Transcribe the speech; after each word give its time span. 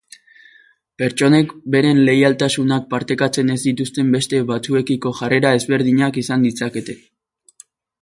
Pertsonek 1.01 1.51
beren 1.75 1.99
leialtasunak 2.07 2.89
partekatzen 2.95 3.53
ez 3.59 3.59
dituzten 3.67 4.11
beste 4.19 4.43
batzuekiko 4.55 5.15
jarrera 5.23 5.55
ezberdinak 5.63 6.23
izan 6.27 6.51
ditzakete. 6.51 7.01